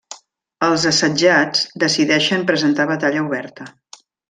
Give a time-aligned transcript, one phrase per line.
[0.67, 3.71] Els assetjats decideixen presentar batalla oberta.